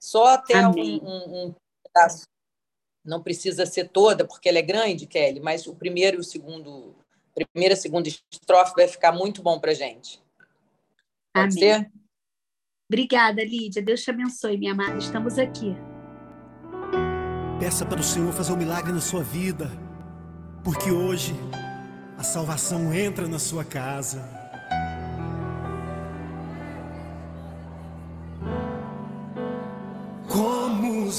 [0.00, 2.24] Só até um, um, um pedaço.
[3.04, 6.94] Não precisa ser toda, porque ela é grande, Kelly, mas o primeiro e o segundo,
[7.34, 10.20] primeira e segunda estrofe vai ficar muito bom para gente.
[11.34, 11.58] Pode Amém.
[11.58, 11.92] ser?
[12.90, 13.82] Obrigada, Lídia.
[13.82, 14.98] Deus te abençoe, minha amada.
[14.98, 15.74] Estamos aqui.
[17.58, 19.70] Peça para o Senhor fazer um milagre na sua vida,
[20.62, 21.32] porque hoje
[22.18, 24.35] a salvação entra na sua casa.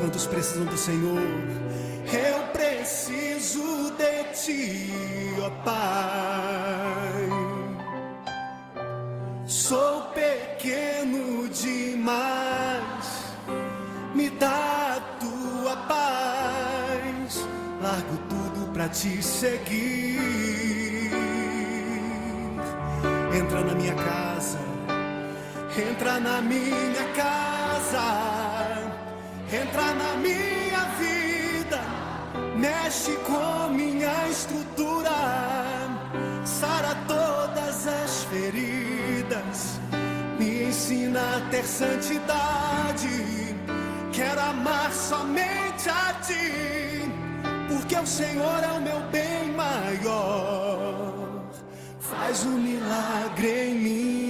[0.00, 1.20] Quantos precisam do Senhor?
[2.10, 4.90] Eu preciso de ti,
[5.44, 7.28] ó Pai.
[9.46, 13.34] Sou pequeno demais,
[14.14, 17.46] me dá a tua paz.
[17.82, 18.16] Largo
[18.72, 21.10] para te seguir.
[23.38, 24.58] Entra na minha casa,
[25.76, 28.49] entra na minha casa,
[29.52, 31.80] entra na minha vida,
[32.56, 35.10] mexe com minha estrutura,
[36.44, 39.80] sara todas as feridas,
[40.38, 43.30] me ensina a ter santidade.
[44.12, 46.70] Quero amar somente a ti
[47.68, 51.42] porque o Senhor é o meu bem maior.
[51.98, 54.29] Faz um milagre em mim.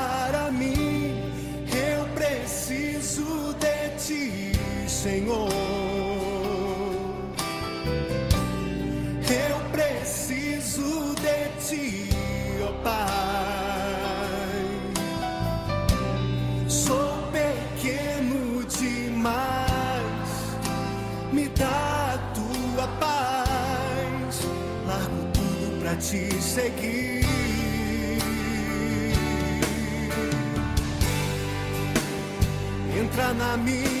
[5.01, 5.71] Senhor.
[11.71, 12.09] ti,
[12.61, 13.05] ó Pai.
[16.67, 20.29] Sou pequeno demais,
[21.31, 24.47] me dá a tua paz.
[24.85, 27.25] Largo tudo pra te seguir.
[32.99, 34.00] Entra na minha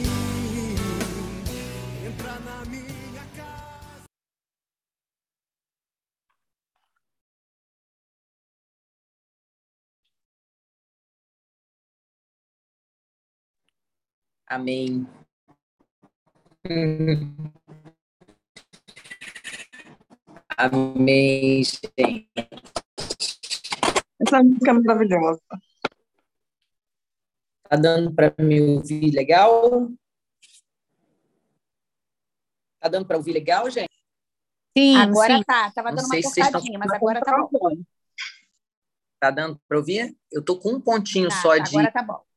[14.51, 15.07] Amém.
[20.57, 22.29] Amém, gente.
[24.19, 25.41] Essa música é maravilhosa.
[27.63, 29.89] Tá dando para me ouvir legal?
[32.81, 33.87] Tá dando para ouvir legal, gente?
[34.77, 35.43] Sim, agora sim.
[35.43, 35.71] tá.
[35.71, 37.81] Tava dando uma cortadinha, mas agora tá bom.
[39.17, 40.13] Tá dando para ouvir?
[40.29, 41.69] Eu tô com um pontinho tá, só de.
[41.69, 42.30] Agora tá bom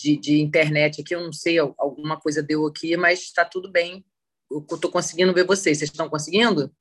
[0.00, 4.04] de, de internet aqui, eu não sei, alguma coisa deu aqui, mas está tudo bem.
[4.50, 5.78] Eu estou conseguindo ver vocês.
[5.78, 6.74] Vocês estão conseguindo?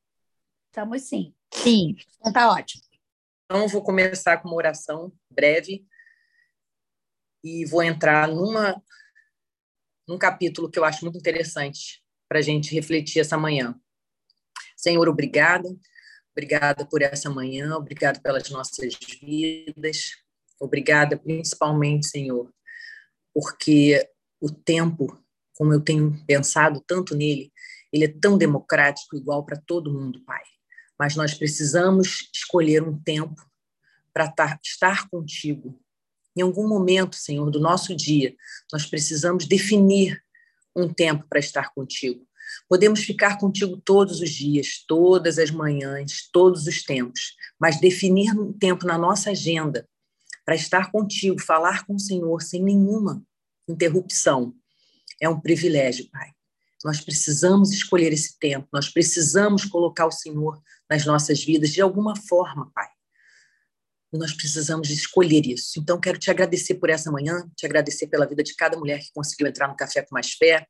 [0.68, 1.34] Estamos sim.
[1.54, 2.84] Sim, então tá ótimo.
[3.46, 5.86] Então, vou começar com uma oração breve
[7.44, 8.82] e vou entrar numa,
[10.08, 13.80] num capítulo que eu acho muito interessante para a gente refletir essa manhã.
[14.76, 15.68] Senhor, obrigada.
[16.32, 20.12] Obrigada por essa manhã, obrigada pelas nossas vidas.
[20.60, 22.54] Obrigada principalmente, Senhor,
[23.34, 24.08] porque
[24.40, 25.18] o tempo,
[25.56, 27.52] como eu tenho pensado tanto nele,
[27.92, 30.44] ele é tão democrático, igual para todo mundo, Pai.
[30.98, 33.42] Mas nós precisamos escolher um tempo
[34.14, 34.34] para
[34.64, 35.80] estar contigo.
[36.36, 38.36] Em algum momento, Senhor, do nosso dia,
[38.72, 40.22] nós precisamos definir
[40.76, 42.26] um tempo para estar contigo.
[42.68, 48.54] Podemos ficar contigo todos os dias, todas as manhãs, todos os tempos, mas definir um
[48.54, 49.88] tempo na nossa agenda
[50.50, 53.24] para estar contigo, falar com o Senhor sem nenhuma
[53.68, 54.52] interrupção,
[55.22, 56.32] é um privilégio, Pai.
[56.84, 60.60] Nós precisamos escolher esse tempo, nós precisamos colocar o Senhor
[60.90, 62.88] nas nossas vidas de alguma forma, Pai.
[64.12, 65.80] Nós precisamos escolher isso.
[65.80, 69.14] Então, quero te agradecer por essa manhã, te agradecer pela vida de cada mulher que
[69.14, 70.66] conseguiu entrar no Café com Mais Fé,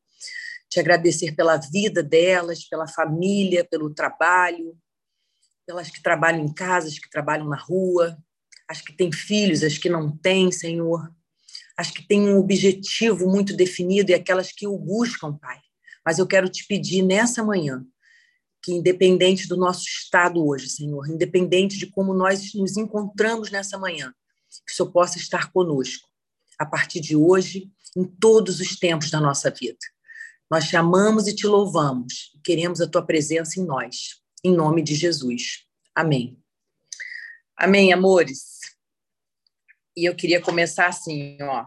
[0.70, 4.78] te agradecer pela vida delas, pela família, pelo trabalho,
[5.66, 8.18] pelas que trabalham em casa, as que trabalham na rua,
[8.70, 11.12] as que têm filhos, as que não têm, Senhor,
[11.76, 15.60] as que têm um objetivo muito definido e aquelas que o buscam, Pai.
[16.06, 17.84] Mas eu quero te pedir nessa manhã
[18.62, 24.14] que, independente do nosso estado hoje, Senhor, independente de como nós nos encontramos nessa manhã,
[24.68, 26.08] que o Senhor possa estar conosco
[26.60, 29.80] a partir de hoje, em todos os tempos da nossa vida.
[30.52, 32.38] Nós te amamos e te louvamos.
[32.44, 34.22] Queremos a tua presença em nós.
[34.44, 35.66] Em nome de Jesus.
[35.96, 36.38] Amém.
[37.56, 38.59] Amém, amores.
[40.00, 41.66] E eu queria começar assim, ó.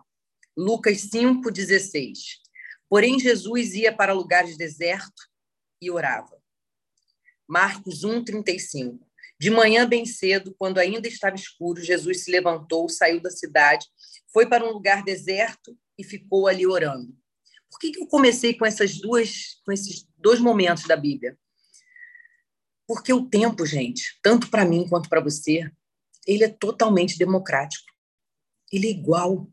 [0.56, 2.40] Lucas 5:16.
[2.88, 5.29] Porém Jesus ia para lugares desertos
[5.82, 6.40] e orava.
[7.46, 9.06] Marcos 1:35.
[9.38, 13.87] De manhã bem cedo, quando ainda estava escuro, Jesus se levantou, saiu da cidade,
[14.32, 17.14] foi para um lugar deserto e ficou ali orando.
[17.70, 21.38] Por que, que eu comecei com essas duas, com esses dois momentos da Bíblia?
[22.87, 25.70] Porque o tempo, gente, tanto para mim quanto para você,
[26.26, 27.91] ele é totalmente democrático.
[28.72, 29.48] Ele é igual.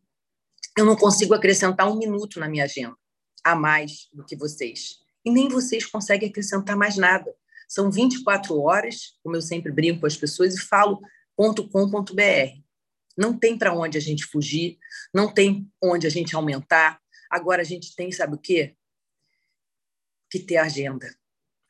[0.78, 2.96] Eu não consigo acrescentar um minuto na minha agenda
[3.44, 5.00] a mais do que vocês.
[5.26, 7.34] E nem vocês conseguem acrescentar mais nada.
[7.68, 11.00] São 24 horas, como eu sempre brinco com as pessoas e falo
[11.36, 12.62] .com.br.
[13.18, 14.78] Não tem para onde a gente fugir,
[15.14, 18.76] não tem onde a gente aumentar, Agora a gente tem, sabe o quê?
[20.32, 21.16] Que ter agenda.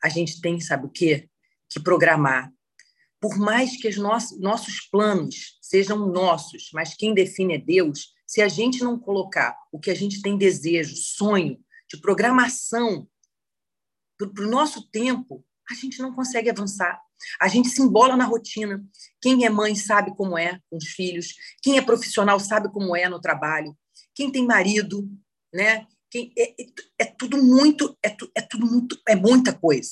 [0.02, 1.28] A gente tem, sabe o quê?
[1.68, 2.50] Que programar.
[3.20, 8.48] Por mais que os nossos, planos sejam nossos, mas quem define é Deus, se a
[8.48, 11.58] gente não colocar o que a gente tem desejo, sonho,
[11.88, 13.08] de programação
[14.16, 17.00] para o nosso tempo, a gente não consegue avançar.
[17.40, 18.82] A gente se embola na rotina.
[19.20, 23.08] Quem é mãe sabe como é com os filhos, quem é profissional sabe como é
[23.08, 23.76] no trabalho,
[24.14, 25.08] quem tem marido
[25.52, 25.86] né?
[26.14, 26.66] É, é,
[26.98, 29.90] é, tudo muito, é, tu, é tudo muito, é muita coisa.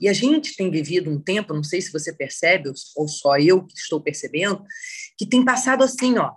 [0.00, 3.64] E a gente tem vivido um tempo, não sei se você percebe ou só eu
[3.66, 4.64] que estou percebendo,
[5.18, 6.32] que tem passado assim, ó,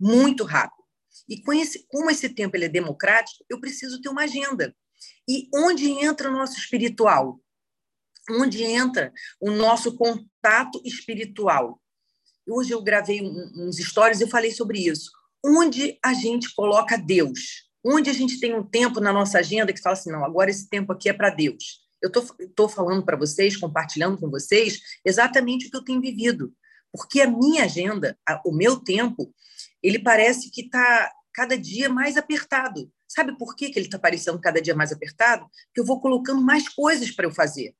[0.00, 0.82] muito rápido.
[1.28, 4.74] E com esse, como esse tempo ele é democrático, eu preciso ter uma agenda.
[5.28, 7.38] E onde entra o nosso espiritual?
[8.30, 11.80] Onde entra o nosso contato espiritual?
[12.48, 15.10] Hoje eu gravei uns stories e eu falei sobre isso.
[15.44, 17.70] Onde a gente coloca Deus?
[17.84, 20.68] onde a gente tem um tempo na nossa agenda que fala assim, não, agora esse
[20.68, 21.81] tempo aqui é para Deus.
[22.02, 22.10] Eu
[22.40, 26.52] estou falando para vocês, compartilhando com vocês exatamente o que eu tenho vivido,
[26.92, 29.32] porque a minha agenda, a, o meu tempo,
[29.82, 32.92] ele parece que está cada dia mais apertado.
[33.08, 35.48] Sabe por que, que ele está parecendo cada dia mais apertado?
[35.66, 37.74] Porque eu vou colocando mais coisas para eu fazer.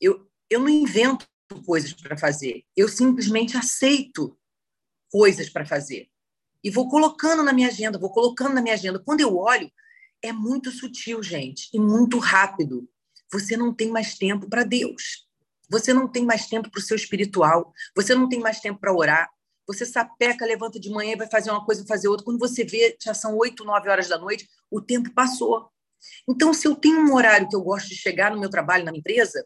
[0.00, 1.26] Eu, eu não invento
[1.64, 4.36] coisas para fazer, eu simplesmente aceito
[5.08, 6.10] coisas para fazer
[6.66, 8.98] e vou colocando na minha agenda, vou colocando na minha agenda.
[8.98, 9.70] Quando eu olho,
[10.20, 12.88] é muito sutil, gente, e muito rápido.
[13.32, 15.26] Você não tem mais tempo para Deus.
[15.68, 17.72] Você não tem mais tempo para o seu espiritual.
[17.94, 19.28] Você não tem mais tempo para orar.
[19.66, 22.24] Você sapeca, levanta de manhã e vai fazer uma coisa, e fazer outra.
[22.24, 25.68] Quando você vê, já são oito, nove horas da noite, o tempo passou.
[26.28, 28.92] Então, se eu tenho um horário que eu gosto de chegar no meu trabalho, na
[28.92, 29.44] minha empresa,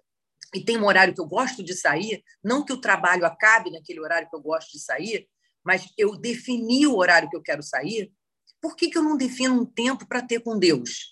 [0.55, 4.01] e tem um horário que eu gosto de sair, não que o trabalho acabe naquele
[4.01, 5.29] horário que eu gosto de sair,
[5.65, 8.13] mas eu defini o horário que eu quero sair,
[8.61, 11.10] por que, que eu não defino um tempo para ter com Deus?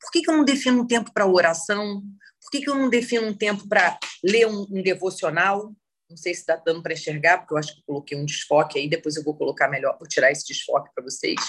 [0.00, 2.02] Por que, que eu não defino um tempo para oração?
[2.40, 5.74] Por que, que eu não defino um tempo para ler um, um, devocional?
[6.08, 8.78] Não sei se está dando para enxergar, porque eu acho que eu coloquei um desfoque
[8.78, 11.40] aí, depois eu vou colocar melhor, vou tirar esse desfoque para vocês.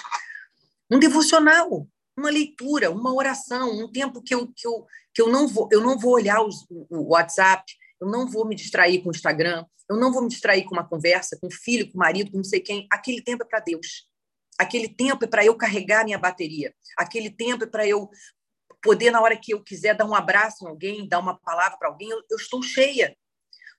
[0.89, 1.87] Um devocional,
[2.17, 5.81] uma leitura, uma oração, um tempo que eu, que eu, que eu, não, vou, eu
[5.81, 7.63] não vou olhar os, o WhatsApp,
[8.01, 10.87] eu não vou me distrair com o Instagram, eu não vou me distrair com uma
[10.87, 12.87] conversa, com o filho, com o marido, com não sei quem.
[12.91, 14.07] Aquele tempo é para Deus.
[14.57, 16.73] Aquele tempo é para eu carregar minha bateria.
[16.97, 18.09] Aquele tempo é para eu
[18.81, 21.89] poder, na hora que eu quiser, dar um abraço em alguém, dar uma palavra para
[21.89, 22.09] alguém.
[22.09, 23.15] Eu, eu, estou cheia.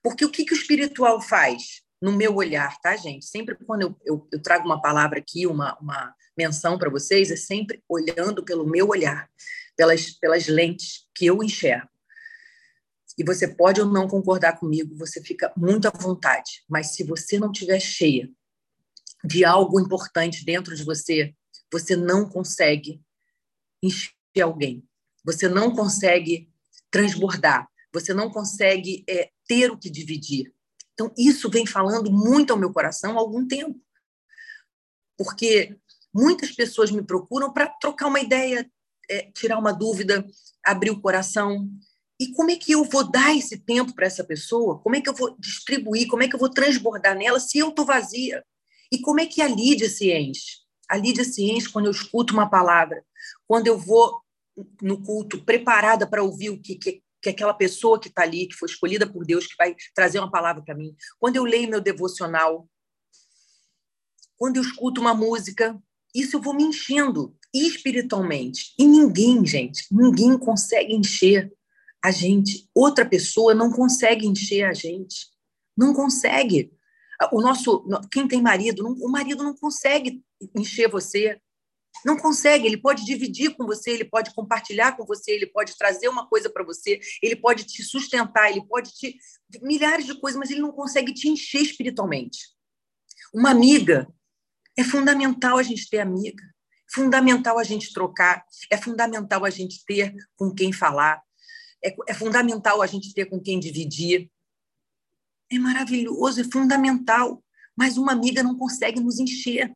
[0.03, 1.81] Porque o que, que o espiritual faz?
[2.01, 3.25] no meu olhar, tá, gente?
[3.25, 7.35] Sempre quando eu, eu, eu trago uma palavra aqui, uma, uma menção para vocês, é
[7.35, 9.29] sempre olhando pelo meu olhar,
[9.75, 11.89] pelas, pelas lentes que eu enxergo.
[13.17, 17.37] E você pode ou não concordar comigo, você fica muito à vontade, mas se você
[17.37, 18.29] não estiver cheia
[19.25, 21.35] de algo importante dentro de você,
[21.69, 23.01] você não consegue
[23.83, 24.87] encher alguém,
[25.23, 26.49] você não consegue
[26.91, 30.53] transbordar, você não consegue é, ter o que dividir.
[30.93, 33.79] Então, isso vem falando muito ao meu coração há algum tempo.
[35.17, 35.77] Porque
[36.13, 38.69] muitas pessoas me procuram para trocar uma ideia,
[39.09, 40.25] é, tirar uma dúvida,
[40.63, 41.69] abrir o coração.
[42.19, 44.79] E como é que eu vou dar esse tempo para essa pessoa?
[44.79, 46.07] Como é que eu vou distribuir?
[46.07, 48.43] Como é que eu vou transbordar nela se eu estou vazia?
[48.91, 50.59] E como é que a Lídia se enche?
[50.89, 53.05] A Lídia se enche quando eu escuto uma palavra,
[53.47, 54.19] quando eu vou
[54.81, 58.55] no culto preparada para ouvir o que, que, que aquela pessoa que está ali, que
[58.55, 60.95] foi escolhida por Deus, que vai trazer uma palavra para mim.
[61.19, 62.67] Quando eu leio meu devocional,
[64.37, 65.77] quando eu escuto uma música,
[66.15, 68.73] isso eu vou me enchendo espiritualmente.
[68.79, 71.51] E ninguém, gente, ninguém consegue encher
[72.03, 72.69] a gente.
[72.73, 75.27] Outra pessoa não consegue encher a gente.
[75.77, 76.71] Não consegue.
[77.33, 80.23] O nosso, quem tem marido, o marido não consegue
[80.55, 81.39] encher você.
[82.05, 86.07] Não consegue, ele pode dividir com você, ele pode compartilhar com você, ele pode trazer
[86.07, 89.17] uma coisa para você, ele pode te sustentar, ele pode te.
[89.61, 92.39] milhares de coisas, mas ele não consegue te encher espiritualmente.
[93.33, 94.07] Uma amiga,
[94.77, 96.43] é fundamental a gente ter amiga,
[96.93, 101.21] fundamental a gente trocar, é fundamental a gente ter com quem falar,
[101.83, 104.31] é, é fundamental a gente ter com quem dividir.
[105.51, 107.43] É maravilhoso, é fundamental,
[107.75, 109.73] mas uma amiga não consegue nos encher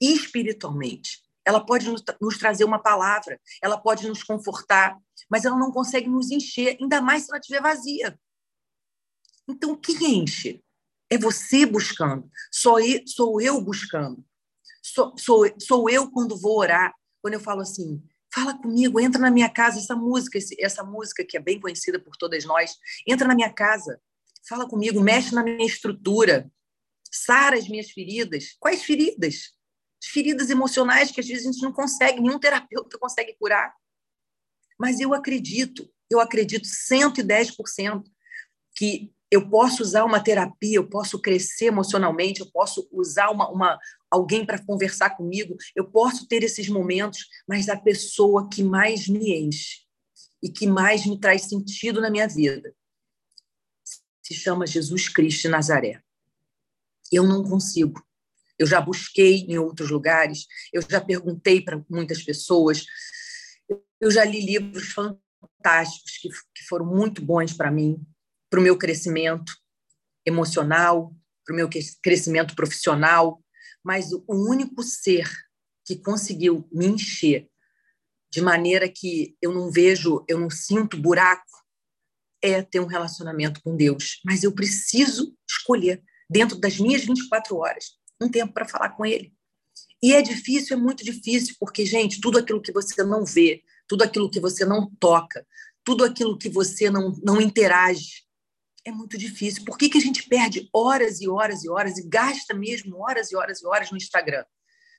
[0.00, 1.21] espiritualmente.
[1.44, 4.96] Ela pode nos, nos trazer uma palavra, ela pode nos confortar,
[5.30, 8.18] mas ela não consegue nos encher, ainda mais se ela estiver vazia.
[9.48, 10.62] Então, quem enche?
[11.10, 14.24] É você buscando, sou eu, sou eu buscando.
[14.82, 18.02] Sou, sou, sou eu quando vou orar, quando eu falo assim,
[18.34, 22.16] fala comigo, entra na minha casa, essa música, essa música que é bem conhecida por
[22.16, 24.00] todas nós, entra na minha casa,
[24.48, 26.50] fala comigo, mexe na minha estrutura,
[27.10, 28.56] sara as minhas feridas.
[28.58, 29.52] Quais feridas?
[30.08, 33.74] Feridas emocionais que às vezes a gente não consegue, nenhum terapeuta consegue curar.
[34.78, 38.02] Mas eu acredito, eu acredito 110%
[38.74, 43.78] que eu posso usar uma terapia, eu posso crescer emocionalmente, eu posso usar uma, uma
[44.10, 49.34] alguém para conversar comigo, eu posso ter esses momentos, mas a pessoa que mais me
[49.38, 49.82] enche
[50.42, 52.74] e que mais me traz sentido na minha vida
[54.22, 56.02] se chama Jesus Cristo de Nazaré.
[57.10, 58.02] Eu não consigo
[58.62, 62.84] eu já busquei em outros lugares, eu já perguntei para muitas pessoas,
[64.00, 68.00] eu já li livros fantásticos que, que foram muito bons para mim,
[68.48, 69.52] para o meu crescimento
[70.24, 71.12] emocional,
[71.44, 71.68] para o meu
[72.00, 73.42] crescimento profissional,
[73.82, 75.28] mas o único ser
[75.84, 77.48] que conseguiu me encher
[78.32, 81.50] de maneira que eu não vejo, eu não sinto buraco,
[82.40, 84.20] é ter um relacionamento com Deus.
[84.24, 86.00] Mas eu preciso escolher
[86.30, 89.32] dentro das minhas 24 horas um tempo para falar com ele.
[90.02, 94.02] E é difícil, é muito difícil, porque, gente, tudo aquilo que você não vê, tudo
[94.02, 95.46] aquilo que você não toca,
[95.84, 98.24] tudo aquilo que você não, não interage,
[98.84, 99.64] é muito difícil.
[99.64, 103.30] Por que, que a gente perde horas e horas e horas e gasta mesmo horas
[103.30, 104.44] e horas e horas no Instagram?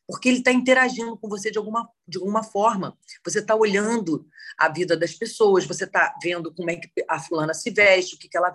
[0.07, 2.97] Porque ele está interagindo com você de alguma, de alguma forma.
[3.25, 4.25] Você está olhando
[4.57, 8.17] a vida das pessoas, você está vendo como é que a fulana se veste, o
[8.17, 8.53] que, que, ela,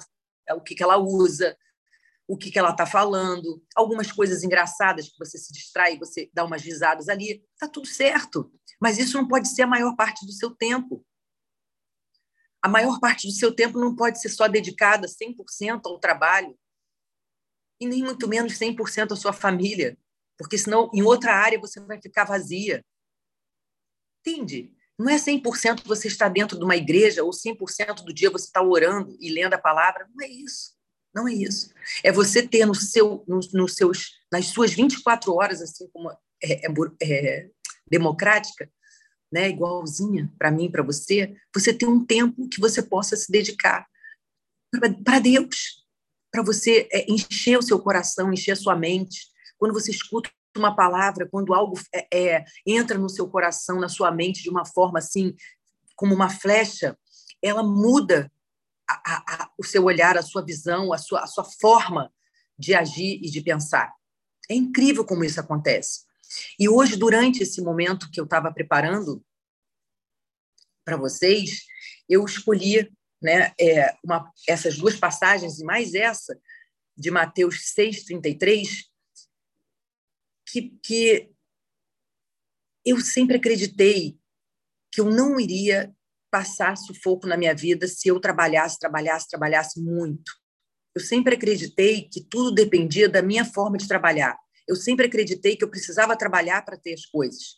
[0.53, 1.57] o que, que ela usa,
[2.29, 6.45] o que, que ela está falando, algumas coisas engraçadas que você se distrai, você dá
[6.45, 8.53] umas risadas ali, está tudo certo.
[8.79, 11.05] Mas isso não pode ser a maior parte do seu tempo.
[12.63, 16.55] A maior parte do seu tempo não pode ser só dedicada 100% ao trabalho
[17.81, 19.97] e nem muito menos 100% à sua família,
[20.37, 22.85] porque senão em outra área você vai ficar vazia.
[24.21, 24.77] Entende?
[24.99, 28.61] Não é 100% você estar dentro de uma igreja ou 100% do dia você está
[28.61, 30.78] orando e lendo a palavra, não é isso.
[31.15, 31.71] Não é isso.
[32.03, 36.19] É você ter no seu, no, no seus, nas suas 24 horas, assim como é,
[36.43, 36.69] é,
[37.03, 37.51] é
[37.91, 38.71] democrática,
[39.33, 43.87] né, igualzinha para mim, para você, você ter um tempo que você possa se dedicar
[45.05, 45.85] para Deus,
[46.31, 49.29] para você é, encher o seu coração, encher a sua mente.
[49.59, 54.11] Quando você escuta uma palavra, quando algo é, é, entra no seu coração, na sua
[54.11, 55.35] mente de uma forma assim,
[55.97, 56.97] como uma flecha,
[57.43, 58.31] ela muda
[58.89, 62.13] a, a, o seu olhar, a sua visão, a sua, a sua forma
[62.59, 63.93] de agir e de pensar.
[64.49, 66.07] É incrível como isso acontece.
[66.59, 69.25] E hoje, durante esse momento que eu estava preparando
[70.85, 71.67] para vocês,
[72.09, 72.91] eu escolhi
[73.21, 76.39] né, é, uma, essas duas passagens e mais essa,
[76.97, 78.87] de Mateus 6,33,
[80.47, 81.31] que, que
[82.85, 84.19] eu sempre acreditei
[84.91, 85.95] que eu não iria
[86.31, 90.31] passar sufoco na minha vida se eu trabalhasse, trabalhasse, trabalhasse muito.
[90.95, 94.37] Eu sempre acreditei que tudo dependia da minha forma de trabalhar.
[94.67, 97.57] Eu sempre acreditei que eu precisava trabalhar para ter as coisas.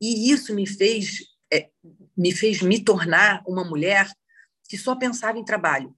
[0.00, 1.20] E isso me fez
[1.52, 1.70] é,
[2.16, 4.10] me fez me tornar uma mulher
[4.68, 5.94] que só pensava em trabalho,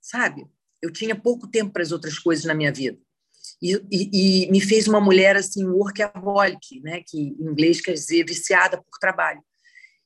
[0.00, 0.46] sabe?
[0.80, 2.98] Eu tinha pouco tempo para as outras coisas na minha vida.
[3.60, 8.24] E, e, e, me fez uma mulher assim workaholic, né, que em inglês quer dizer
[8.24, 9.42] viciada por trabalho.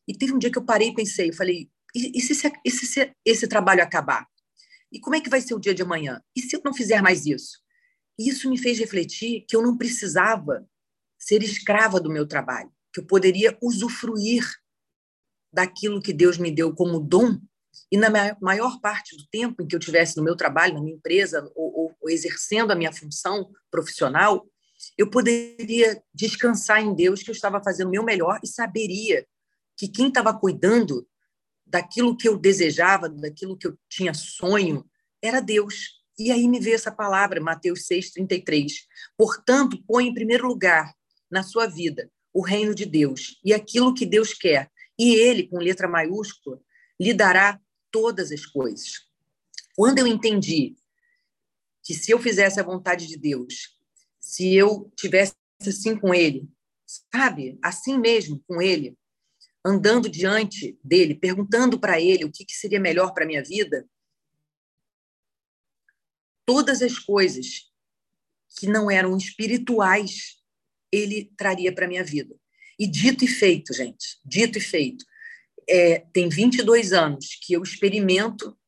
[0.06, 3.48] E teve um dia que eu parei e pensei, falei, e, e, se, se esse
[3.48, 4.26] trabalho acabar?
[4.92, 6.22] E como é que vai ser o dia de amanhã?
[6.34, 7.58] E se eu não fizer mais isso?
[8.18, 10.66] E isso me fez refletir que eu não precisava
[11.18, 14.44] ser escrava do meu trabalho, que eu poderia usufruir
[15.52, 17.40] daquilo que Deus me deu como dom
[17.90, 18.08] e na
[18.40, 21.96] maior parte do tempo em que eu tivesse no meu trabalho, na minha empresa, ou,
[22.00, 24.46] ou, exercendo a minha função profissional,
[24.96, 29.26] eu poderia descansar em Deus que eu estava fazendo o meu melhor e saberia
[29.80, 31.08] que quem estava cuidando
[31.64, 34.84] daquilo que eu desejava, daquilo que eu tinha sonho,
[35.22, 36.02] era Deus.
[36.18, 38.72] E aí me veio essa palavra, Mateus 6,33.
[39.16, 40.94] Portanto, põe em primeiro lugar
[41.30, 44.70] na sua vida o reino de Deus e aquilo que Deus quer.
[44.98, 46.60] E Ele, com letra maiúscula,
[47.00, 47.58] lhe dará
[47.90, 49.06] todas as coisas.
[49.74, 50.76] Quando eu entendi
[51.82, 53.78] que se eu fizesse a vontade de Deus,
[54.20, 55.34] se eu tivesse
[55.66, 56.46] assim com Ele,
[57.10, 58.99] sabe, assim mesmo com Ele,
[59.64, 63.86] andando diante dele, perguntando para ele o que, que seria melhor para a minha vida,
[66.46, 67.70] todas as coisas
[68.58, 70.38] que não eram espirituais,
[70.90, 72.34] ele traria para a minha vida.
[72.78, 75.04] E dito e feito, gente, dito e feito.
[75.68, 78.58] É, tem 22 anos que eu experimento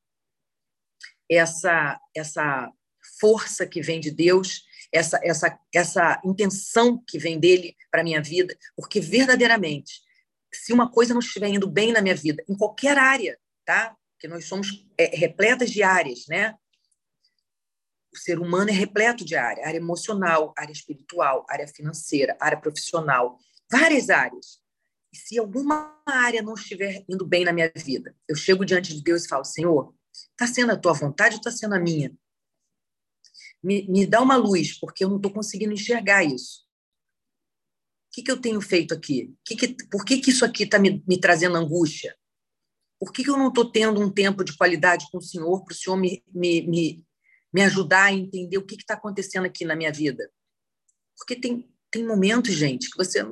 [1.29, 2.71] essa, essa
[3.19, 8.57] força que vem de Deus, essa, essa, essa intenção que vem dele para minha vida,
[8.77, 10.01] porque verdadeiramente
[10.54, 13.97] se uma coisa não estiver indo bem na minha vida, em qualquer área, tá?
[14.12, 16.54] Porque nós somos é, repletas de áreas, né?
[18.12, 23.38] O ser humano é repleto de área, área emocional, área espiritual, área financeira, área profissional,
[23.71, 24.60] várias áreas.
[25.10, 29.02] E se alguma área não estiver indo bem na minha vida, eu chego diante de
[29.02, 32.15] Deus e falo: Senhor, está sendo a tua vontade ou está sendo a minha?
[33.62, 36.62] Me, me dá uma luz, porque eu não estou conseguindo enxergar isso
[38.13, 39.35] que, que eu tenho feito aqui?
[39.45, 42.15] Que que, por que, que isso aqui está me, me, trazendo angústia?
[43.01, 45.73] Por que, que eu não estou tendo um tempo de qualidade com o Senhor para
[45.73, 47.07] o Senhor me, me, me,
[47.53, 50.31] me ajudar a entender o que está acontecendo aqui na minha vida?
[51.17, 53.25] Porque tem, tem momentos, gente, que você,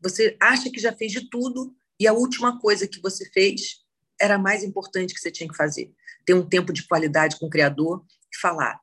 [0.00, 3.84] você acha que já fez de tudo e a última coisa que você fez
[4.20, 5.92] era a mais importante que você tinha que fazer.
[6.24, 8.80] Ter um tempo de qualidade com o Criador e falar: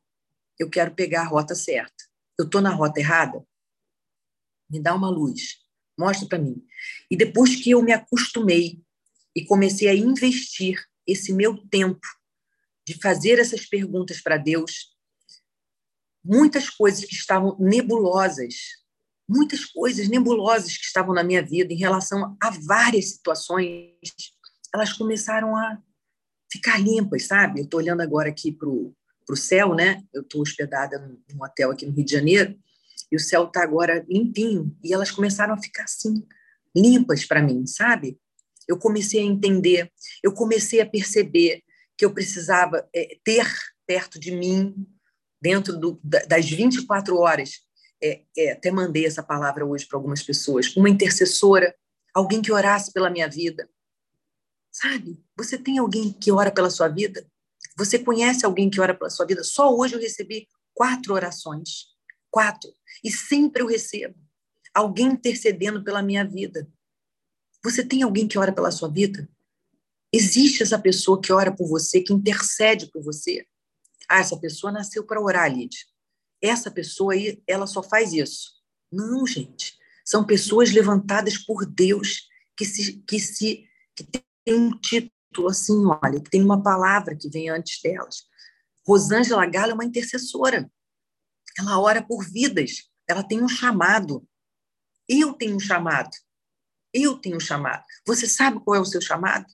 [0.59, 2.03] eu quero pegar a rota certa.
[2.37, 3.45] Eu estou na rota errada?
[4.69, 5.57] Me dá uma luz,
[5.97, 6.63] mostra para mim.
[7.09, 8.81] E depois que eu me acostumei
[9.35, 12.05] e comecei a investir esse meu tempo
[12.87, 14.95] de fazer essas perguntas para Deus,
[16.23, 18.55] muitas coisas que estavam nebulosas,
[19.27, 23.91] muitas coisas nebulosas que estavam na minha vida em relação a várias situações,
[24.73, 25.81] elas começaram a
[26.51, 27.59] ficar limpas, sabe?
[27.59, 30.03] Eu estou olhando agora aqui para o céu, né?
[30.13, 32.59] Eu estou hospedada num hotel aqui no Rio de Janeiro
[33.15, 36.25] o céu está agora limpinho, e elas começaram a ficar assim,
[36.75, 38.19] limpas para mim, sabe?
[38.67, 39.91] Eu comecei a entender,
[40.23, 41.63] eu comecei a perceber
[41.97, 43.47] que eu precisava é, ter
[43.85, 44.73] perto de mim,
[45.41, 47.61] dentro do, das 24 horas,
[48.01, 51.75] é, é, até mandei essa palavra hoje para algumas pessoas, uma intercessora,
[52.13, 53.69] alguém que orasse pela minha vida.
[54.71, 55.23] Sabe?
[55.37, 57.25] Você tem alguém que ora pela sua vida?
[57.77, 59.43] Você conhece alguém que ora pela sua vida?
[59.43, 61.94] Só hoje eu recebi quatro orações.
[62.35, 62.69] Quatro.
[63.01, 64.13] E sempre eu recebo
[64.73, 66.69] alguém intercedendo pela minha vida.
[67.63, 69.29] Você tem alguém que ora pela sua vida?
[70.11, 73.47] Existe essa pessoa que ora por você, que intercede por você?
[74.09, 75.73] Ah, essa pessoa nasceu para orar, Lid.
[76.41, 78.51] Essa pessoa aí, ela só faz isso.
[78.91, 79.77] Não, gente.
[80.03, 84.03] São pessoas levantadas por Deus que se que se que
[84.43, 88.25] tem um título assim, olha, que tem uma palavra que vem antes delas.
[88.85, 90.69] Rosângela Galo é uma intercessora.
[91.57, 94.27] Ela ora por vidas, ela tem um chamado.
[95.07, 96.11] Eu tenho um chamado.
[96.93, 97.83] Eu tenho um chamado.
[98.05, 99.45] Você sabe qual é o seu chamado?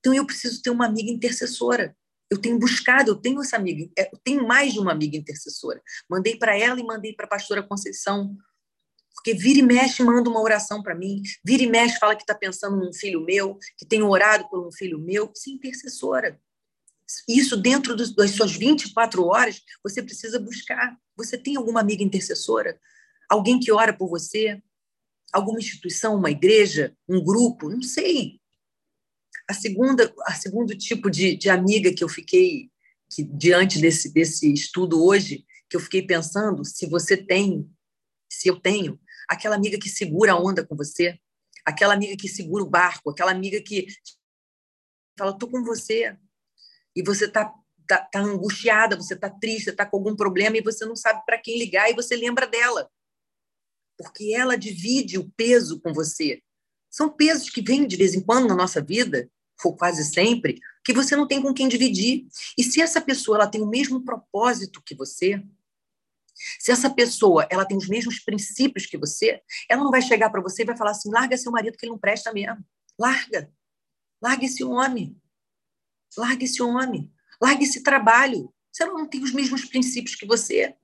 [0.00, 1.96] Então eu preciso ter uma amiga intercessora.
[2.30, 5.82] Eu tenho buscado, eu tenho essa amiga, é, eu tenho mais de uma amiga intercessora.
[6.10, 8.36] Mandei para ela e mandei para a pastora Conceição,
[9.14, 12.34] porque vira e mexe manda uma oração para mim, vira e mexe fala que está
[12.34, 15.32] pensando num filho meu, que tem orado por um filho meu.
[15.34, 16.38] Isso é intercessora.
[17.28, 20.96] Isso dentro das suas 24 horas, você precisa buscar.
[21.16, 22.78] Você tem alguma amiga intercessora?
[23.28, 24.62] Alguém que ora por você?
[25.32, 27.70] Alguma instituição, uma igreja, um grupo?
[27.70, 28.40] Não sei.
[29.48, 32.70] A segunda, a segundo tipo de, de amiga que eu fiquei
[33.10, 37.70] que diante desse desse estudo hoje, que eu fiquei pensando, se você tem,
[38.30, 41.18] se eu tenho, aquela amiga que segura a onda com você,
[41.64, 43.86] aquela amiga que segura o barco, aquela amiga que
[45.18, 46.16] fala, tô com você,
[46.98, 47.54] e você tá,
[47.86, 51.38] tá, tá angustiada, você tá triste, tá com algum problema e você não sabe para
[51.38, 52.90] quem ligar e você lembra dela.
[53.96, 56.42] Porque ela divide o peso com você.
[56.90, 59.30] São pesos que vêm de vez em quando na nossa vida,
[59.64, 62.26] ou quase sempre, que você não tem com quem dividir.
[62.58, 65.40] E se essa pessoa ela tem o mesmo propósito que você,
[66.58, 70.42] se essa pessoa ela tem os mesmos princípios que você, ela não vai chegar para
[70.42, 72.64] você e vai falar assim: larga seu marido que ele não presta mesmo.
[72.98, 73.52] Larga.
[74.20, 75.16] Larga esse homem.
[76.16, 77.12] Larga esse homem.
[77.40, 78.52] Larga esse trabalho.
[78.72, 80.74] Se ela não tem os mesmos princípios que você,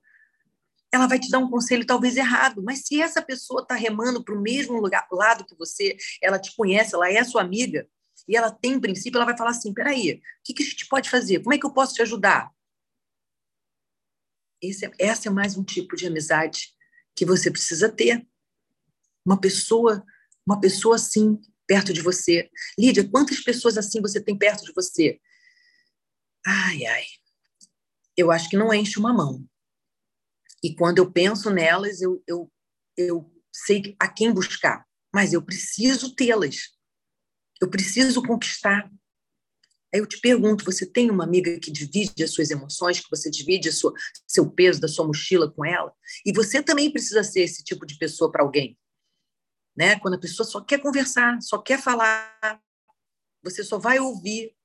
[0.91, 2.63] ela vai te dar um conselho talvez errado.
[2.63, 6.55] Mas se essa pessoa está remando para o mesmo lugar, lado que você, ela te
[6.55, 7.87] conhece, ela é sua amiga,
[8.27, 11.09] e ela tem princípio, ela vai falar assim: peraí, o que, que a gente pode
[11.09, 11.39] fazer?
[11.39, 12.51] Como é que eu posso te ajudar?
[14.61, 16.73] Esse, é, essa é mais um tipo de amizade
[17.15, 18.27] que você precisa ter.
[19.25, 20.03] Uma pessoa,
[20.45, 22.49] uma pessoa assim perto de você.
[22.77, 25.19] Lídia, quantas pessoas assim você tem perto de você?
[26.45, 27.05] Ai, ai.
[28.15, 29.45] Eu acho que não enche uma mão.
[30.63, 32.51] E quando eu penso nelas, eu, eu,
[32.97, 34.85] eu sei a quem buscar.
[35.13, 36.75] Mas eu preciso tê-las.
[37.61, 38.89] Eu preciso conquistar.
[39.93, 43.29] Aí eu te pergunto: você tem uma amiga que divide as suas emoções, que você
[43.29, 43.93] divide sua,
[44.27, 45.93] seu peso da sua mochila com ela?
[46.25, 48.77] E você também precisa ser esse tipo de pessoa para alguém.
[49.75, 49.99] Né?
[49.99, 52.61] Quando a pessoa só quer conversar, só quer falar,
[53.43, 54.55] você só vai ouvir.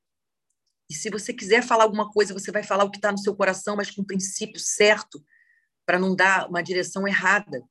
[0.89, 3.35] E se você quiser falar alguma coisa, você vai falar o que está no seu
[3.35, 5.25] coração, mas com o princípio certo,
[5.85, 7.63] para não dar uma direção errada.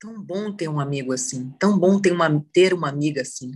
[0.00, 3.52] Tão bom ter um amigo assim, tão bom ter uma, ter uma amiga assim.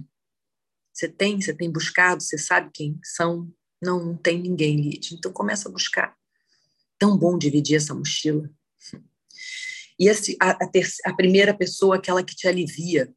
[0.93, 3.51] Você tem, você tem buscado, você sabe quem são?
[3.81, 5.17] Não, não tem ninguém, Lídia.
[5.17, 6.17] Então começa a buscar.
[6.99, 8.49] Tão bom dividir essa mochila.
[9.99, 13.13] E a, a, ter, a primeira pessoa, aquela que te alivia.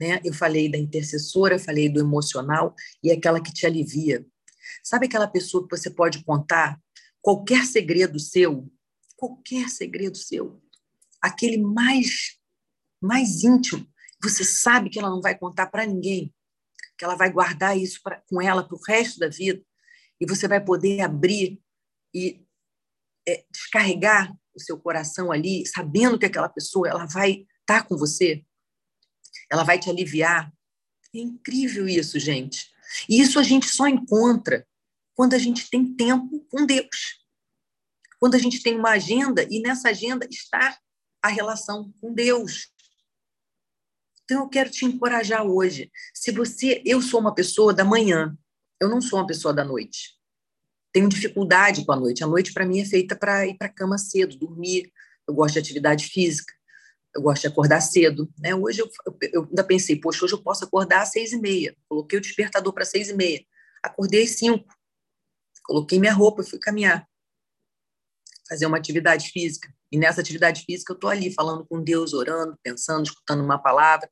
[0.00, 0.20] Né?
[0.24, 4.24] Eu falei da intercessora, falei do emocional e aquela que te alivia.
[4.82, 6.80] Sabe aquela pessoa que você pode contar
[7.20, 8.70] qualquer segredo seu?
[9.16, 10.62] Qualquer segredo seu.
[11.20, 12.38] Aquele mais,
[13.00, 13.86] mais íntimo.
[14.22, 16.32] Você sabe que ela não vai contar para ninguém
[16.96, 19.62] que ela vai guardar isso pra, com ela para o resto da vida,
[20.20, 21.60] e você vai poder abrir
[22.14, 22.44] e
[23.28, 27.96] é, descarregar o seu coração ali, sabendo que aquela pessoa ela vai estar tá com
[27.96, 28.44] você,
[29.50, 30.52] ela vai te aliviar.
[31.14, 32.70] É incrível isso, gente.
[33.08, 34.66] E isso a gente só encontra
[35.14, 37.24] quando a gente tem tempo com Deus.
[38.18, 40.78] Quando a gente tem uma agenda e nessa agenda está
[41.22, 42.68] a relação com Deus.
[44.24, 45.90] Então, eu quero te encorajar hoje.
[46.12, 46.82] Se você.
[46.84, 48.36] Eu sou uma pessoa da manhã,
[48.80, 50.15] eu não sou uma pessoa da noite.
[50.96, 52.24] Tenho dificuldade com a noite.
[52.24, 54.90] A noite, para mim, é feita para ir para a cama cedo, dormir.
[55.28, 56.50] Eu gosto de atividade física.
[57.14, 58.32] Eu gosto de acordar cedo.
[58.38, 58.54] Né?
[58.54, 58.90] Hoje eu,
[59.30, 61.76] eu, ainda pensei, poxa, hoje eu posso acordar às seis e meia.
[61.86, 63.44] Coloquei o despertador para seis e meia.
[63.82, 64.64] Acordei às cinco.
[65.64, 67.06] Coloquei minha roupa e fui caminhar.
[68.48, 69.68] Fazer uma atividade física.
[69.92, 74.10] E nessa atividade física eu estou ali falando com Deus, orando, pensando, escutando uma palavra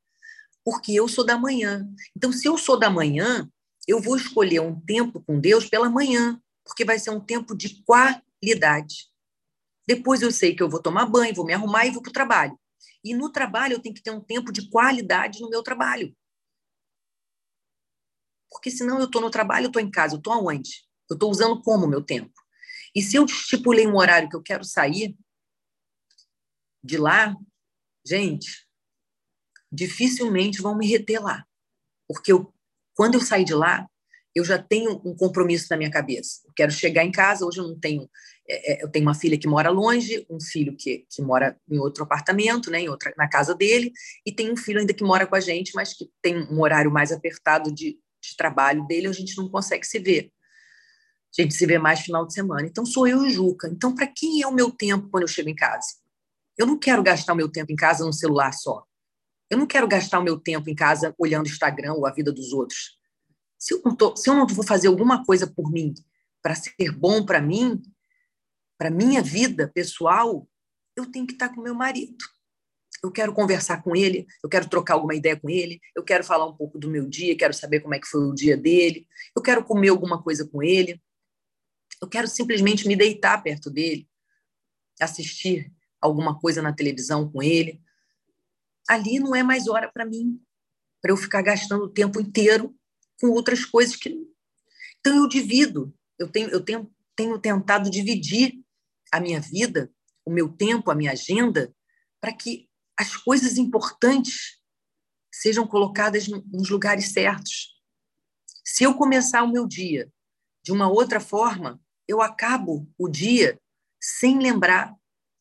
[0.63, 1.89] porque eu sou da manhã.
[2.15, 3.49] Então, se eu sou da manhã,
[3.89, 7.83] eu vou escolher um tempo com Deus pela manhã, porque vai ser um tempo de
[7.85, 9.11] qualidade.
[9.87, 12.13] Depois eu sei que eu vou tomar banho, vou me arrumar e vou para o
[12.13, 12.59] trabalho.
[13.05, 16.17] E no trabalho eu tenho que ter um tempo de qualidade no meu trabalho.
[18.51, 20.87] Porque senão eu estou no trabalho, eu estou em casa, eu estou aonde?
[21.11, 22.33] Eu estou usando como o meu tempo?
[22.95, 25.17] E se eu estipulei um horário que eu quero sair
[26.83, 27.37] de lá,
[28.07, 28.67] gente,
[29.71, 31.45] dificilmente vão me reter lá.
[32.07, 32.55] Porque eu,
[32.95, 33.89] quando eu sair de lá,
[34.35, 36.41] eu já tenho um compromisso na minha cabeça.
[36.45, 38.09] Eu quero chegar em casa, hoje eu não tenho.
[38.49, 41.79] É, é, eu tenho uma filha que mora longe, um filho que, que mora em
[41.79, 43.93] outro apartamento, né, em outra, na casa dele,
[44.27, 46.91] e tem um filho ainda que mora com a gente, mas que tem um horário
[46.91, 50.31] mais apertado de, de trabalho dele, a gente não consegue se ver.
[51.37, 52.67] A gente se vê mais final de semana.
[52.67, 53.69] Então, sou eu e o Juca.
[53.69, 55.89] Então, para quem é o meu tempo quando eu chego em casa?
[56.57, 58.85] Eu não quero gastar o meu tempo em casa no celular só.
[59.51, 62.53] Eu não quero gastar o meu tempo em casa olhando Instagram ou a vida dos
[62.53, 62.97] outros.
[63.65, 65.95] Se eu não, tô, se eu não vou fazer alguma coisa por mim
[66.43, 67.81] para ser bom para mim,
[68.77, 70.47] para minha vida pessoal,
[70.95, 72.23] eu tenho que estar com meu marido.
[73.03, 76.45] eu quero conversar com ele, eu quero trocar alguma ideia com ele, eu quero falar
[76.45, 79.41] um pouco do meu dia, quero saber como é que foi o dia dele, eu
[79.41, 81.03] quero comer alguma coisa com ele,
[82.03, 84.07] eu quero simplesmente me deitar perto dele,
[85.01, 85.73] assistir
[86.03, 87.81] alguma coisa na televisão com ele.
[88.87, 90.39] Ali não é mais hora para mim,
[91.01, 92.77] para eu ficar gastando o tempo inteiro
[93.21, 94.11] com outras coisas que.
[95.01, 98.55] Então eu divido, eu tenho, eu tenho, tenho tentado dividir
[99.13, 99.93] a minha vida,
[100.25, 101.75] o meu tempo, a minha agenda,
[102.21, 104.59] para que as coisas importantes
[105.33, 107.75] sejam colocadas nos lugares certos.
[108.65, 110.11] Se eu começar o meu dia
[110.63, 113.61] de uma outra forma, eu acabo o dia
[114.01, 114.95] sem lembrar,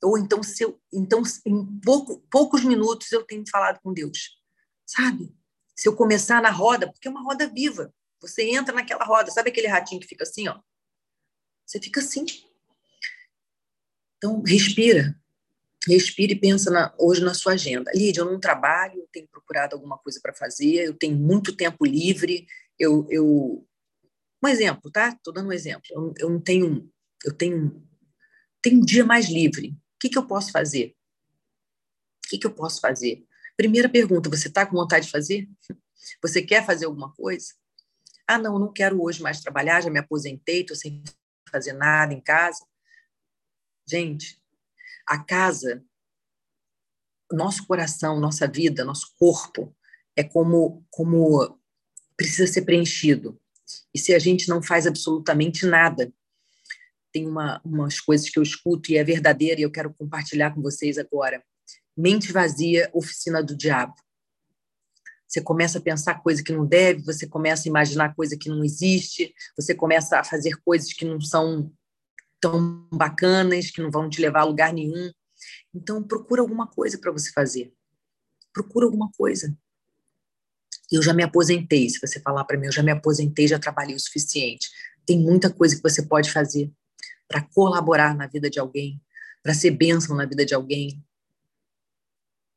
[0.04, 4.38] ou então, se eu, então em pouco, poucos minutos eu tenho falado com Deus,
[4.86, 5.34] sabe?
[5.76, 9.50] Se eu começar na roda, porque é uma roda viva, você entra naquela roda, sabe
[9.50, 10.60] aquele ratinho que fica assim, ó?
[11.66, 12.26] Você fica assim.
[14.18, 15.20] Então, respira,
[15.88, 17.92] respire e pensa na, hoje na sua agenda.
[17.94, 21.86] Lídia, eu não trabalho, eu tenho procurado alguma coisa para fazer, eu tenho muito tempo
[21.86, 22.48] livre,
[22.80, 23.68] eu, eu...
[24.44, 25.10] Um exemplo, tá?
[25.10, 25.84] Estou dando um exemplo.
[25.90, 26.90] Eu, eu não tenho...
[27.26, 27.82] Eu tenho,
[28.62, 29.70] tenho um dia mais livre.
[29.70, 30.96] O que, que eu posso fazer?
[32.26, 33.26] O que, que eu posso fazer?
[33.56, 35.48] Primeira pergunta, você está com vontade de fazer?
[36.22, 37.54] Você quer fazer alguma coisa?
[38.28, 41.04] Ah, não, não quero hoje mais trabalhar, já me aposentei, estou sem
[41.52, 42.66] fazer nada em casa.
[43.88, 44.42] Gente,
[45.08, 45.84] a casa,
[47.32, 49.76] nosso coração, nossa vida, nosso corpo
[50.16, 51.60] é como como
[52.16, 53.40] precisa ser preenchido.
[53.94, 56.12] E se a gente não faz absolutamente nada,
[57.12, 60.62] tem uma, umas coisas que eu escuto e é verdadeira e eu quero compartilhar com
[60.62, 61.44] vocês agora.
[61.96, 63.94] Mente vazia, oficina do diabo.
[65.28, 68.64] Você começa a pensar coisa que não deve, você começa a imaginar coisa que não
[68.64, 71.72] existe, você começa a fazer coisas que não são
[72.40, 75.12] tão bacanas, que não vão te levar a lugar nenhum.
[75.74, 77.74] Então, procura alguma coisa para você fazer.
[78.54, 79.58] Procura alguma coisa.
[80.92, 83.96] Eu já me aposentei, se você falar para mim, eu já me aposentei, já trabalhei
[83.96, 84.70] o suficiente.
[85.06, 86.72] Tem muita coisa que você pode fazer
[87.28, 89.02] para colaborar na vida de alguém,
[89.42, 91.04] para ser bênção na vida de alguém.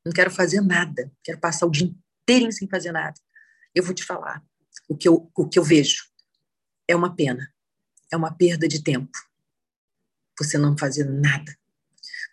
[0.06, 3.20] Não quero fazer nada, quero passar o dia inteiro sem fazer nada.
[3.74, 4.40] Eu vou te falar
[4.88, 6.04] o que eu, o que eu vejo.
[6.86, 7.52] É uma pena,
[8.12, 9.10] é uma perda de tempo
[10.38, 11.58] você não fazer nada.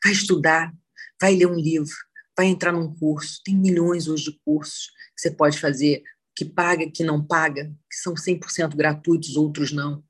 [0.03, 0.71] Vai estudar,
[1.19, 1.95] vai ler um livro,
[2.37, 3.41] vai entrar num curso.
[3.43, 6.03] Tem milhões hoje de cursos que você pode fazer,
[6.35, 10.03] que paga, que não paga, que são 100% gratuitos, outros não.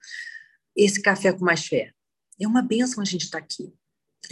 [0.76, 1.94] Esse café com mais fé.
[2.38, 3.74] É uma benção a gente estar tá aqui.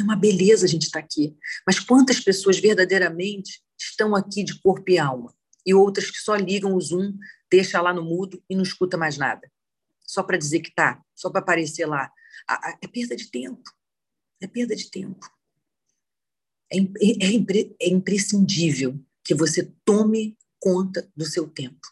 [0.01, 1.35] É uma beleza a gente estar tá aqui.
[1.65, 5.33] Mas quantas pessoas verdadeiramente estão aqui de corpo e alma?
[5.65, 7.13] E outras que só ligam o Zoom,
[7.49, 9.49] deixa lá no mudo e não escuta mais nada.
[10.05, 12.11] Só para dizer que tá, só para aparecer lá
[12.81, 13.63] é perda de tempo.
[14.41, 15.29] É perda de tempo.
[16.71, 21.87] É, é, é, é imprescindível que você tome conta do seu tempo,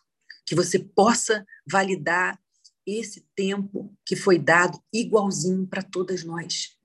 [0.46, 2.40] que você possa validar
[2.86, 6.79] esse tempo que foi dado igualzinho para todas nós.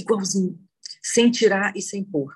[0.00, 0.58] Igualzinho.
[1.02, 2.34] Sem tirar e sem pôr.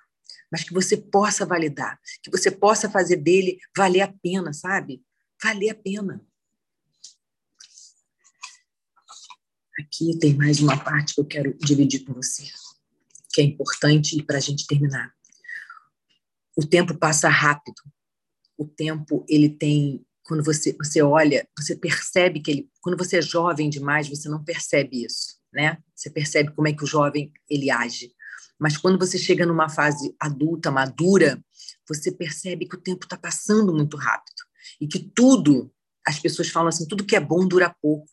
[0.51, 5.03] Mas que você possa validar, que você possa fazer dele valer a pena, sabe?
[5.43, 6.25] Valer a pena.
[9.81, 12.45] Aqui tem mais uma parte que eu quero dividir com você,
[13.33, 15.15] que é importante para a gente terminar.
[16.57, 17.83] O tempo passa rápido.
[18.57, 20.05] O tempo, ele tem.
[20.23, 22.71] Quando você, você olha, você percebe que ele.
[22.81, 25.79] Quando você é jovem demais, você não percebe isso, né?
[25.95, 28.13] Você percebe como é que o jovem ele age.
[28.59, 31.43] Mas quando você chega numa fase adulta, madura,
[31.89, 34.37] você percebe que o tempo está passando muito rápido
[34.81, 35.73] e que tudo,
[36.07, 38.07] as pessoas falam assim, tudo que é bom dura pouco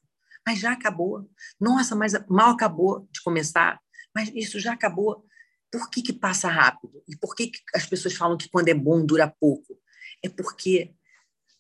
[0.46, 1.30] mas já acabou.
[1.60, 3.80] Nossa, mas mal acabou de começar,
[4.14, 5.26] mas isso já acabou.
[5.72, 7.04] Por que, que passa rápido?
[7.08, 9.80] E por que, que as pessoas falam que quando é bom dura pouco?
[10.24, 10.94] É porque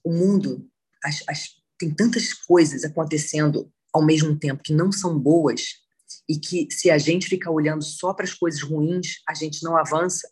[0.04, 0.70] o mundo
[1.04, 5.84] as, as, tem tantas coisas acontecendo ao mesmo tempo que não são boas
[6.28, 9.78] e que se a gente ficar olhando só para as coisas ruins, a gente não
[9.78, 10.28] avança.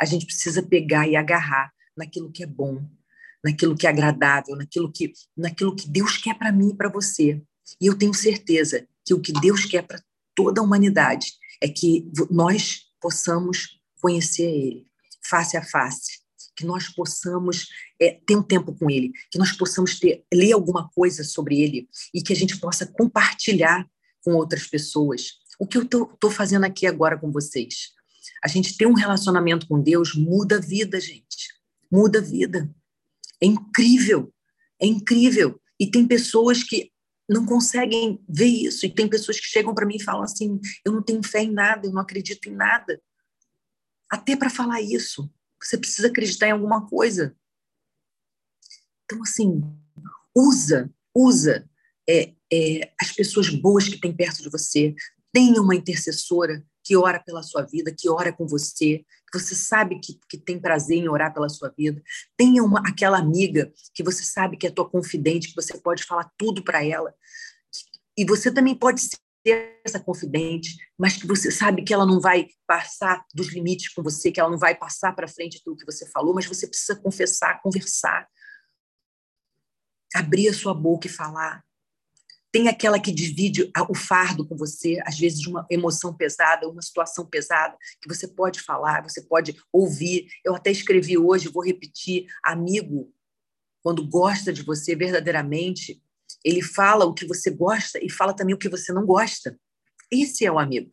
[0.00, 2.84] A gente precisa pegar e agarrar naquilo que é bom,
[3.42, 7.40] naquilo que é agradável, naquilo que, naquilo que Deus quer para mim e para você.
[7.80, 10.02] E eu tenho certeza que o que Deus quer para
[10.34, 14.86] toda a humanidade é que nós possamos conhecer Ele
[15.28, 16.20] face a face,
[16.56, 17.68] que nós possamos
[18.00, 21.88] é, ter um tempo com Ele, que nós possamos ter, ler alguma coisa sobre Ele
[22.12, 23.86] e que a gente possa compartilhar
[24.22, 25.38] com outras pessoas.
[25.58, 27.92] O que eu estou fazendo aqui agora com vocês?
[28.42, 31.48] A gente ter um relacionamento com Deus muda a vida, gente.
[31.90, 32.70] Muda a vida.
[33.40, 34.32] É incrível.
[34.80, 35.60] É incrível.
[35.78, 36.90] E tem pessoas que
[37.28, 38.84] não conseguem ver isso.
[38.84, 41.52] E tem pessoas que chegam para mim e falam assim: eu não tenho fé em
[41.52, 43.00] nada, eu não acredito em nada.
[44.10, 45.30] Até para falar isso.
[45.64, 47.34] Você precisa acreditar em alguma coisa.
[49.04, 49.62] Então, assim,
[50.34, 51.68] usa, usa
[52.08, 54.94] é, é, as pessoas boas que tem perto de você.
[55.32, 59.98] Tenha uma intercessora que ora pela sua vida, que ora com você, que você sabe
[60.00, 62.02] que, que tem prazer em orar pela sua vida.
[62.36, 66.30] Tenha uma, aquela amiga que você sabe que é tua confidente, que você pode falar
[66.36, 67.14] tudo para ela.
[68.16, 69.16] E você também pode ser
[69.50, 74.32] essa confidente, mas que você sabe que ela não vai passar dos limites com você,
[74.32, 77.60] que ela não vai passar para frente aquilo que você falou, mas você precisa confessar,
[77.60, 78.26] conversar,
[80.14, 81.62] abrir a sua boca e falar.
[82.50, 86.80] Tem aquela que divide o fardo com você, às vezes de uma emoção pesada, uma
[86.80, 90.28] situação pesada, que você pode falar, você pode ouvir.
[90.44, 93.12] Eu até escrevi hoje, vou repetir: amigo,
[93.82, 96.00] quando gosta de você verdadeiramente,
[96.44, 99.58] ele fala o que você gosta e fala também o que você não gosta.
[100.10, 100.90] Esse é o amigo.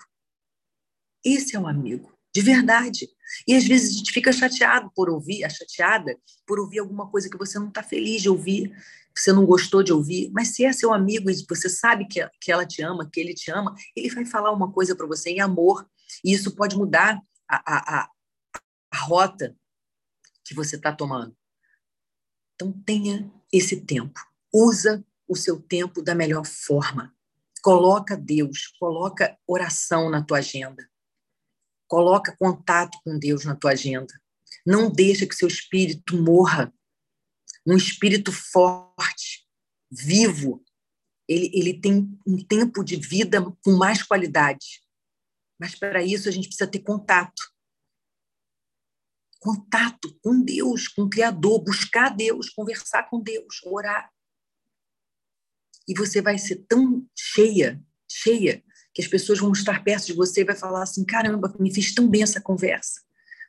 [1.23, 3.07] Esse é o amigo, de verdade.
[3.47, 7.37] E às vezes a gente fica chateado por ouvir, chateada por ouvir alguma coisa que
[7.37, 8.69] você não está feliz de ouvir,
[9.13, 10.31] que você não gostou de ouvir.
[10.33, 13.33] Mas se é seu amigo e você sabe que, que ela te ama, que ele
[13.33, 15.87] te ama, ele vai falar uma coisa para você em amor.
[16.23, 18.09] E isso pode mudar a, a,
[18.91, 19.55] a rota
[20.43, 21.35] que você está tomando.
[22.55, 24.19] Então tenha esse tempo.
[24.53, 27.15] Usa o seu tempo da melhor forma.
[27.61, 30.89] Coloca Deus, coloca oração na tua agenda.
[31.87, 34.13] Coloca contato com Deus na tua agenda.
[34.65, 36.73] Não deixa que seu espírito morra.
[37.65, 39.47] Um espírito forte,
[39.89, 40.61] vivo,
[41.29, 44.83] ele, ele tem um tempo de vida com mais qualidade.
[45.57, 47.41] Mas para isso a gente precisa ter contato.
[49.39, 54.11] Contato com Deus, com o Criador, buscar Deus, conversar com Deus, orar
[55.87, 58.63] e você vai ser tão cheia, cheia,
[58.93, 61.93] que as pessoas vão estar perto de você e vai falar assim: caramba, me fez
[61.93, 63.01] tão bem essa conversa.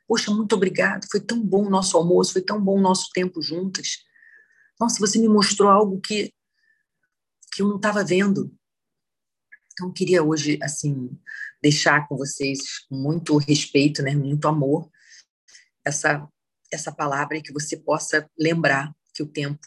[0.07, 3.41] Poxa, muito obrigado, foi tão bom o nosso almoço, foi tão bom o nosso tempo
[3.41, 4.03] juntas.
[4.79, 6.33] Nossa, você me mostrou algo que,
[7.53, 8.53] que eu não estava vendo.
[9.71, 11.09] Então, eu queria hoje, assim,
[11.61, 14.89] deixar com vocês, com muito respeito, né, muito amor,
[15.85, 16.27] essa,
[16.71, 19.65] essa palavra e que você possa lembrar que o tempo,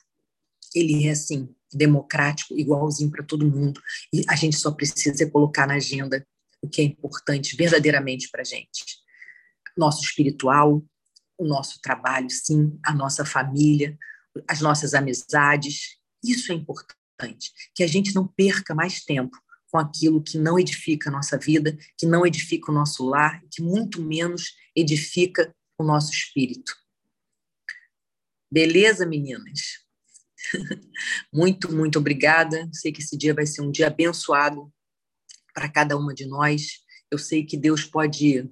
[0.75, 3.81] ele é assim, democrático, igualzinho para todo mundo.
[4.13, 6.27] E a gente só precisa colocar na agenda
[6.63, 8.85] o que é importante verdadeiramente para a gente.
[9.77, 10.83] Nosso espiritual,
[11.39, 13.97] o nosso trabalho, sim, a nossa família,
[14.49, 15.97] as nossas amizades.
[16.25, 17.53] Isso é importante.
[17.75, 19.37] Que a gente não perca mais tempo
[19.71, 23.63] com aquilo que não edifica a nossa vida, que não edifica o nosso lar, que
[23.63, 26.75] muito menos edifica o nosso espírito.
[28.51, 29.86] Beleza, meninas?
[31.33, 32.69] muito, muito obrigada.
[32.73, 34.73] Sei que esse dia vai ser um dia abençoado
[35.55, 36.81] para cada uma de nós.
[37.11, 38.51] Eu sei que Deus pode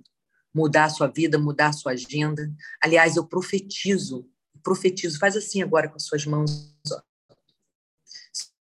[0.55, 2.51] mudar a sua vida, mudar a sua agenda.
[2.83, 4.29] Aliás, eu profetizo,
[4.63, 6.75] profetizo, faz assim agora com as suas mãos.
[6.91, 7.01] Ó.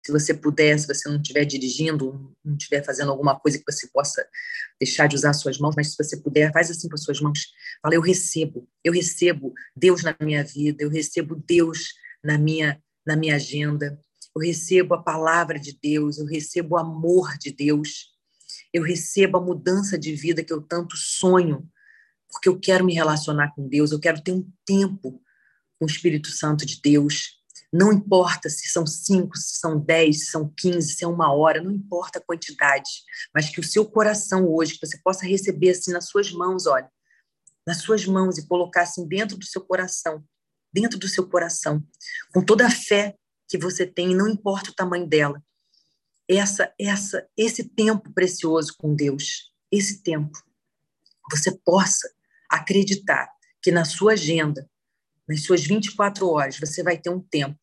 [0.05, 3.87] Se você puder, se você não estiver dirigindo, não estiver fazendo alguma coisa que você
[3.93, 4.27] possa
[4.81, 7.53] deixar de usar suas mãos, mas se você puder, faz assim com as suas mãos.
[7.81, 13.17] Fala, eu recebo, eu recebo Deus na minha vida, eu recebo Deus na minha na
[13.17, 13.99] minha agenda.
[14.35, 18.13] Eu recebo a palavra de Deus, eu recebo o amor de Deus,
[18.73, 21.69] eu recebo a mudança de vida que eu tanto sonho,
[22.31, 25.23] porque eu quero me relacionar com Deus, eu quero ter um tempo
[25.79, 27.41] com o Espírito Santo de Deus.
[27.71, 31.63] Não importa se são cinco, se são dez, se são quinze, se é uma hora,
[31.63, 32.91] não importa a quantidade,
[33.35, 36.91] mas que o seu coração hoje, que você possa receber assim nas suas mãos, olha,
[37.67, 40.25] nas suas mãos e colocar assim dentro do seu coração
[40.73, 41.85] dentro do seu coração,
[42.33, 43.15] com toda a fé
[43.49, 45.43] que você tem, não importa o tamanho dela.
[46.29, 50.39] Essa, essa, esse tempo precioso com Deus, esse tempo,
[51.31, 52.11] você possa
[52.49, 53.29] acreditar
[53.61, 54.69] que na sua agenda,
[55.29, 57.59] nas suas 24 horas, você vai ter um tempo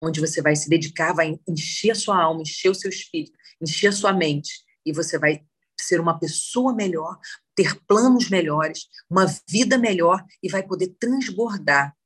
[0.00, 3.88] onde você vai se dedicar, vai encher a sua alma, encher o seu espírito, encher
[3.88, 5.44] a sua mente, e você vai
[5.80, 7.18] ser uma pessoa melhor,
[7.54, 11.96] ter planos melhores, uma vida melhor e vai poder transbordar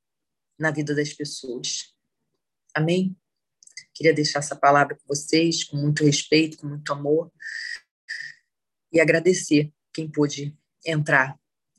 [0.59, 1.95] na vida das pessoas.
[2.75, 3.17] Amém?
[3.95, 7.31] Queria deixar essa palavra com vocês, com muito respeito, com muito amor,
[8.93, 11.39] e agradecer quem pôde entrar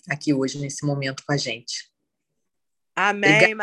[0.09, 1.91] aqui hoje, nesse momento, com a gente.
[2.95, 3.55] Amém,